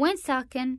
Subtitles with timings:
[0.00, 0.78] وين ساكن؟